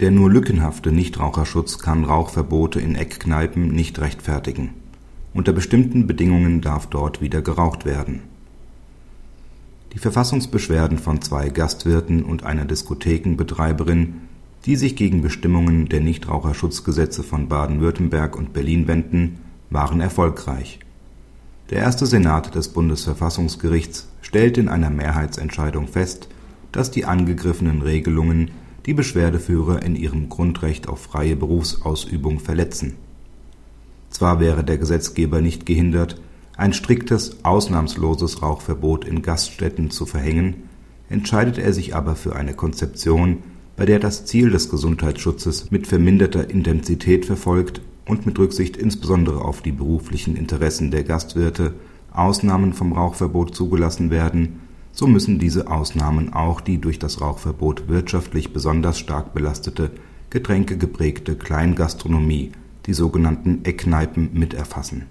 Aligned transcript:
Der 0.00 0.12
nur 0.12 0.30
lückenhafte 0.30 0.92
Nichtraucherschutz 0.92 1.80
kann 1.80 2.04
Rauchverbote 2.04 2.80
in 2.80 2.94
Eckkneipen 2.94 3.68
nicht 3.68 3.98
rechtfertigen. 3.98 4.70
Unter 5.34 5.52
bestimmten 5.52 6.06
Bedingungen 6.06 6.60
darf 6.60 6.86
dort 6.86 7.20
wieder 7.20 7.42
geraucht 7.42 7.84
werden. 7.84 8.22
Die 9.94 9.98
Verfassungsbeschwerden 9.98 10.98
von 10.98 11.20
zwei 11.20 11.48
Gastwirten 11.48 12.22
und 12.22 12.44
einer 12.44 12.64
Diskothekenbetreiberin, 12.64 14.14
die 14.66 14.76
sich 14.76 14.94
gegen 14.94 15.20
Bestimmungen 15.22 15.88
der 15.88 16.00
Nichtraucherschutzgesetze 16.00 17.24
von 17.24 17.48
Baden-Württemberg 17.48 18.36
und 18.36 18.52
Berlin 18.52 18.86
wenden, 18.86 19.38
waren 19.70 20.00
erfolgreich. 20.00 20.78
Der 21.70 21.78
erste 21.78 22.06
Senat 22.06 22.54
des 22.54 22.68
Bundesverfassungsgerichts 22.68 24.08
stellte 24.22 24.60
in 24.60 24.68
einer 24.68 24.90
Mehrheitsentscheidung 24.90 25.88
fest, 25.88 26.28
dass 26.70 26.92
die 26.92 27.04
angegriffenen 27.04 27.82
Regelungen 27.82 28.52
die 28.88 28.94
Beschwerdeführer 28.94 29.82
in 29.82 29.96
ihrem 29.96 30.30
Grundrecht 30.30 30.88
auf 30.88 31.02
freie 31.02 31.36
Berufsausübung 31.36 32.40
verletzen. 32.40 32.94
Zwar 34.08 34.40
wäre 34.40 34.64
der 34.64 34.78
Gesetzgeber 34.78 35.42
nicht 35.42 35.66
gehindert, 35.66 36.18
ein 36.56 36.72
striktes, 36.72 37.44
ausnahmsloses 37.44 38.40
Rauchverbot 38.40 39.04
in 39.04 39.20
Gaststätten 39.20 39.90
zu 39.90 40.06
verhängen, 40.06 40.70
entscheidet 41.10 41.58
er 41.58 41.74
sich 41.74 41.94
aber 41.94 42.16
für 42.16 42.34
eine 42.34 42.54
Konzeption, 42.54 43.42
bei 43.76 43.84
der 43.84 43.98
das 43.98 44.24
Ziel 44.24 44.48
des 44.48 44.70
Gesundheitsschutzes 44.70 45.70
mit 45.70 45.86
verminderter 45.86 46.48
Intensität 46.48 47.26
verfolgt 47.26 47.82
und 48.06 48.24
mit 48.24 48.38
Rücksicht 48.38 48.78
insbesondere 48.78 49.42
auf 49.42 49.60
die 49.60 49.72
beruflichen 49.72 50.34
Interessen 50.34 50.90
der 50.90 51.04
Gastwirte 51.04 51.74
Ausnahmen 52.10 52.72
vom 52.72 52.94
Rauchverbot 52.94 53.54
zugelassen 53.54 54.10
werden, 54.10 54.60
so 54.92 55.06
müssen 55.06 55.38
diese 55.38 55.70
Ausnahmen 55.70 56.32
auch 56.32 56.60
die 56.60 56.80
durch 56.80 56.98
das 56.98 57.20
Rauchverbot 57.20 57.86
wirtschaftlich 57.88 58.52
besonders 58.52 58.98
stark 58.98 59.34
belastete, 59.34 59.92
getränkegeprägte 60.30 61.36
Kleingastronomie, 61.36 62.50
die 62.86 62.94
sogenannten 62.94 63.64
Eckkneipen, 63.64 64.30
mit 64.32 64.54
erfassen. 64.54 65.06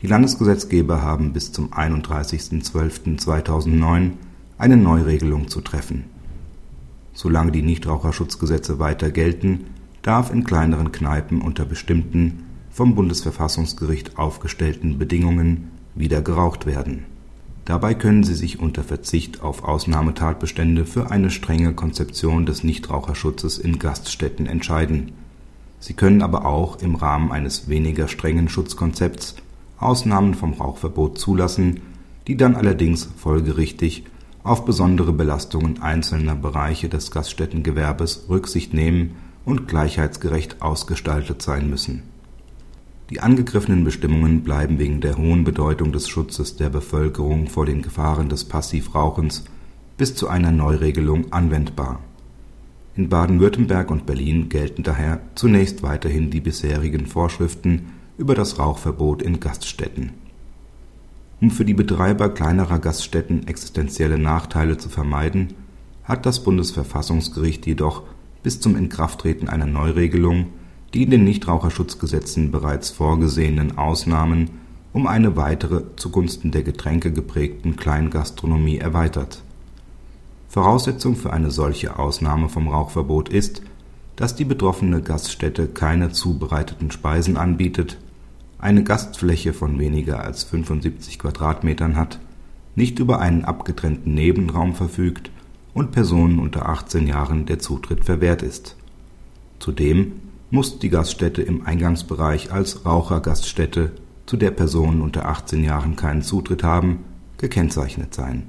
Die 0.00 0.06
Landesgesetzgeber 0.06 1.02
haben 1.02 1.32
bis 1.32 1.50
zum 1.52 1.72
31.12.2009 1.72 4.12
eine 4.56 4.76
Neuregelung 4.76 5.48
zu 5.48 5.60
treffen. 5.60 6.04
Solange 7.12 7.50
die 7.50 7.62
Nichtraucherschutzgesetze 7.62 8.78
weiter 8.78 9.10
gelten, 9.10 9.64
darf 10.02 10.32
in 10.32 10.44
kleineren 10.44 10.92
Kneipen 10.92 11.40
unter 11.40 11.64
bestimmten, 11.64 12.44
vom 12.70 12.94
Bundesverfassungsgericht 12.94 14.18
aufgestellten 14.18 14.98
Bedingungen 14.98 15.72
wieder 15.96 16.22
geraucht 16.22 16.64
werden. 16.64 17.06
Dabei 17.68 17.92
können 17.92 18.24
sie 18.24 18.34
sich 18.34 18.60
unter 18.60 18.82
Verzicht 18.82 19.42
auf 19.42 19.62
Ausnahmetatbestände 19.62 20.86
für 20.86 21.10
eine 21.10 21.30
strenge 21.30 21.74
Konzeption 21.74 22.46
des 22.46 22.64
Nichtraucherschutzes 22.64 23.58
in 23.58 23.78
Gaststätten 23.78 24.46
entscheiden. 24.46 25.12
Sie 25.78 25.92
können 25.92 26.22
aber 26.22 26.46
auch 26.46 26.80
im 26.80 26.94
Rahmen 26.94 27.30
eines 27.30 27.68
weniger 27.68 28.08
strengen 28.08 28.48
Schutzkonzepts 28.48 29.34
Ausnahmen 29.76 30.32
vom 30.32 30.54
Rauchverbot 30.54 31.18
zulassen, 31.18 31.82
die 32.26 32.38
dann 32.38 32.56
allerdings 32.56 33.06
folgerichtig 33.18 34.06
auf 34.42 34.64
besondere 34.64 35.12
Belastungen 35.12 35.82
einzelner 35.82 36.36
Bereiche 36.36 36.88
des 36.88 37.10
Gaststättengewerbes 37.10 38.30
Rücksicht 38.30 38.72
nehmen 38.72 39.16
und 39.44 39.68
gleichheitsgerecht 39.68 40.62
ausgestaltet 40.62 41.42
sein 41.42 41.68
müssen. 41.68 42.04
Die 43.10 43.20
angegriffenen 43.20 43.84
Bestimmungen 43.84 44.42
bleiben 44.42 44.78
wegen 44.78 45.00
der 45.00 45.16
hohen 45.16 45.44
Bedeutung 45.44 45.92
des 45.92 46.08
Schutzes 46.08 46.56
der 46.56 46.68
Bevölkerung 46.68 47.46
vor 47.46 47.64
den 47.64 47.80
Gefahren 47.80 48.28
des 48.28 48.44
Passivrauchens 48.44 49.44
bis 49.96 50.14
zu 50.14 50.28
einer 50.28 50.52
Neuregelung 50.52 51.32
anwendbar. 51.32 52.00
In 52.96 53.08
Baden-Württemberg 53.08 53.90
und 53.90 54.04
Berlin 54.04 54.50
gelten 54.50 54.82
daher 54.82 55.20
zunächst 55.36 55.82
weiterhin 55.82 56.30
die 56.30 56.40
bisherigen 56.40 57.06
Vorschriften 57.06 57.92
über 58.18 58.34
das 58.34 58.58
Rauchverbot 58.58 59.22
in 59.22 59.40
Gaststätten. 59.40 60.10
Um 61.40 61.50
für 61.50 61.64
die 61.64 61.74
Betreiber 61.74 62.28
kleinerer 62.28 62.78
Gaststätten 62.78 63.46
existenzielle 63.46 64.18
Nachteile 64.18 64.76
zu 64.76 64.90
vermeiden, 64.90 65.54
hat 66.04 66.26
das 66.26 66.42
Bundesverfassungsgericht 66.42 67.66
jedoch 67.66 68.02
bis 68.42 68.60
zum 68.60 68.76
Inkrafttreten 68.76 69.48
einer 69.48 69.66
Neuregelung 69.66 70.48
die 70.94 71.02
in 71.02 71.10
den 71.10 71.24
Nichtraucherschutzgesetzen 71.24 72.50
bereits 72.50 72.90
vorgesehenen 72.90 73.78
Ausnahmen 73.78 74.50
um 74.92 75.06
eine 75.06 75.36
weitere 75.36 75.82
zugunsten 75.96 76.50
der 76.50 76.62
Getränke 76.62 77.12
geprägten 77.12 77.76
Kleingastronomie 77.76 78.78
erweitert. 78.78 79.42
Voraussetzung 80.48 81.14
für 81.14 81.32
eine 81.32 81.50
solche 81.50 81.98
Ausnahme 81.98 82.48
vom 82.48 82.68
Rauchverbot 82.68 83.28
ist, 83.28 83.62
dass 84.16 84.34
die 84.34 84.44
betroffene 84.44 85.02
Gaststätte 85.02 85.68
keine 85.68 86.10
zubereiteten 86.10 86.90
Speisen 86.90 87.36
anbietet 87.36 87.98
eine 88.58 88.82
Gastfläche 88.82 89.52
von 89.52 89.78
weniger 89.78 90.20
als 90.20 90.42
75 90.44 91.18
Quadratmetern 91.18 91.96
hat, 91.96 92.18
nicht 92.74 92.98
über 92.98 93.20
einen 93.20 93.44
abgetrennten 93.44 94.14
Nebenraum 94.14 94.74
verfügt 94.74 95.30
und 95.74 95.92
Personen 95.92 96.40
unter 96.40 96.68
18 96.68 97.06
Jahren 97.06 97.46
der 97.46 97.60
Zutritt 97.60 98.04
verwehrt 98.04 98.42
ist. 98.42 98.76
Zudem 99.60 100.12
muss 100.50 100.78
die 100.78 100.88
Gaststätte 100.88 101.42
im 101.42 101.66
Eingangsbereich 101.66 102.52
als 102.52 102.86
Rauchergaststätte, 102.86 103.92
zu 104.26 104.36
der 104.36 104.50
Personen 104.50 105.00
unter 105.00 105.26
18 105.26 105.64
Jahren 105.64 105.96
keinen 105.96 106.22
Zutritt 106.22 106.62
haben, 106.62 107.00
gekennzeichnet 107.38 108.14
sein. 108.14 108.48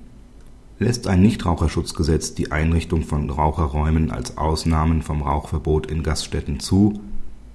Lässt 0.78 1.08
ein 1.08 1.22
Nichtraucherschutzgesetz 1.22 2.36
die 2.36 2.52
Einrichtung 2.52 3.04
von 3.04 3.30
Raucherräumen 3.30 4.12
als 4.12 4.38
Ausnahmen 4.38 5.02
vom 5.02 5.22
Rauchverbot 5.22 5.88
in 5.88 6.04
Gaststätten 6.04 6.60
zu 6.60 7.00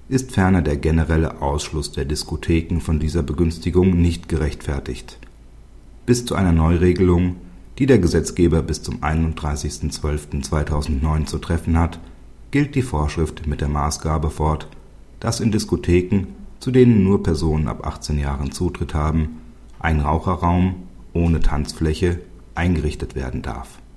ist 0.07 0.33
ferner 0.33 0.61
der 0.61 0.77
generelle 0.77 1.41
Ausschluss 1.41 1.91
der 1.91 2.05
Diskotheken 2.05 2.79
von 2.79 2.99
dieser 2.99 3.23
Begünstigung 3.23 3.99
nicht 3.99 4.29
gerechtfertigt. 4.29 5.17
Bis 6.05 6.27
zu 6.27 6.35
einer 6.35 6.51
Neuregelung, 6.51 7.37
die 7.79 7.87
der 7.87 7.97
Gesetzgeber 7.97 8.61
bis 8.61 8.83
zum 8.83 9.01
31.12.2009 9.01 11.25
zu 11.25 11.39
treffen 11.39 11.79
hat, 11.79 11.99
gilt 12.51 12.75
die 12.75 12.81
Vorschrift 12.81 13.47
mit 13.47 13.61
der 13.61 13.69
Maßgabe 13.69 14.29
fort, 14.29 14.67
dass 15.19 15.39
in 15.39 15.51
Diskotheken, 15.51 16.27
zu 16.59 16.71
denen 16.71 17.03
nur 17.03 17.23
Personen 17.23 17.67
ab 17.67 17.85
18 17.85 18.17
Jahren 18.17 18.51
Zutritt 18.51 18.93
haben, 18.93 19.41
ein 19.79 19.99
Raucherraum 19.99 20.83
ohne 21.13 21.39
Tanzfläche 21.39 22.19
eingerichtet 22.55 23.15
werden 23.15 23.41
darf 23.41 23.79